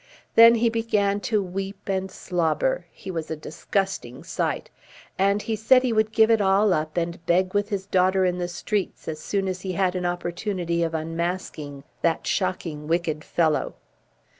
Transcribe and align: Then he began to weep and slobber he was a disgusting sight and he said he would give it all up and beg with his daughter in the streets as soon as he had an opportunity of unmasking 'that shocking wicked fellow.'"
Then 0.33 0.55
he 0.55 0.67
began 0.67 1.19
to 1.29 1.43
weep 1.43 1.87
and 1.87 2.09
slobber 2.09 2.87
he 2.91 3.11
was 3.11 3.29
a 3.29 3.35
disgusting 3.35 4.23
sight 4.23 4.71
and 5.15 5.43
he 5.43 5.55
said 5.55 5.83
he 5.83 5.93
would 5.93 6.11
give 6.11 6.31
it 6.31 6.41
all 6.41 6.73
up 6.73 6.97
and 6.97 7.23
beg 7.27 7.53
with 7.53 7.69
his 7.69 7.85
daughter 7.85 8.25
in 8.25 8.39
the 8.39 8.47
streets 8.47 9.07
as 9.07 9.19
soon 9.19 9.47
as 9.47 9.61
he 9.61 9.73
had 9.73 9.93
an 9.95 10.07
opportunity 10.07 10.81
of 10.81 10.95
unmasking 10.95 11.83
'that 12.01 12.25
shocking 12.25 12.87
wicked 12.87 13.23
fellow.'" 13.23 13.75